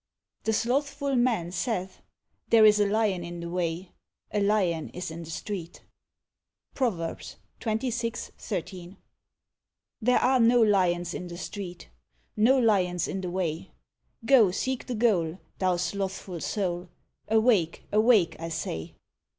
The 0.45 0.53
slothful 0.53 1.15
man 1.15 1.51
saith, 1.51 2.01
There 2.49 2.65
is 2.65 2.79
a 2.79 2.87
lion 2.87 3.23
in 3.23 3.39
the 3.39 3.51
way; 3.51 3.91
a 4.31 4.41
lion 4.41 4.89
is 4.95 5.11
in 5.11 5.21
the 5.21 5.29
street.—PROVERBS 5.29 7.35
26: 7.59 8.31
13. 8.35 8.97
THERE 10.01 10.17
are 10.17 10.39
no 10.39 10.59
lions 10.59 11.13
in 11.13 11.27
the 11.27 11.37
street; 11.37 11.89
No 12.35 12.57
lions 12.57 13.07
in 13.07 13.21
the 13.21 13.29
way. 13.29 13.69
Go 14.25 14.49
seek 14.49 14.87
the 14.87 14.95
goal, 14.95 15.37
thou 15.59 15.75
slothful 15.77 16.39
soul, 16.41 16.89
Awake, 17.27 17.83
awake, 17.91 18.35
I 18.39 18.49
say. 18.49 18.95